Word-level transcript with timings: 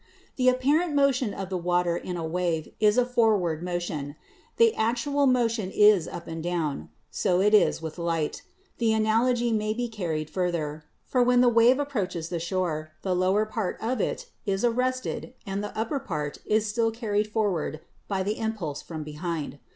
The 0.35 0.49
apparent 0.49 0.95
motion 0.95 1.31
of 1.31 1.51
the 1.51 1.59
water 1.59 1.95
in 1.95 2.17
a 2.17 2.25
wave 2.25 2.73
is 2.79 2.97
a 2.97 3.05
forward 3.05 3.61
motion; 3.61 4.15
the 4.57 4.73
actual 4.73 5.27
motion 5.27 5.69
is 5.69 6.07
up 6.07 6.25
and 6.27 6.41
down. 6.41 6.89
So 7.11 7.39
is 7.39 7.77
it 7.77 7.83
with 7.83 7.99
light. 7.99 8.41
The 8.79 8.93
analogy 8.93 9.51
may 9.51 9.75
be 9.75 9.87
carried 9.87 10.27
further, 10.27 10.85
for 11.05 11.21
when 11.21 11.41
the 11.41 11.49
wave 11.49 11.77
approaches 11.77 12.29
the 12.29 12.39
shore, 12.39 12.93
the 13.03 13.15
lower 13.15 13.45
part 13.45 13.77
of 13.79 14.01
it 14.01 14.25
is 14.43 14.65
arrested 14.65 15.35
and 15.45 15.63
the 15.63 15.77
upper 15.77 15.99
part 15.99 16.39
is 16.47 16.65
still 16.65 16.89
carried 16.89 17.27
forward 17.27 17.79
by 18.07 18.23
the 18.23 18.39
impulse 18.39 18.81
from 18.81 19.03
behind. 19.03 19.59